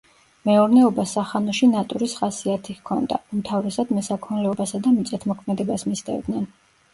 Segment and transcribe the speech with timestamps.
[0.49, 6.51] მეურნეობა სახანოში ნატურის ხასიათი ჰქონდა, უმთავრესად მესაქონლეობასა და მიწათმოქმედებას მისდევდნენ.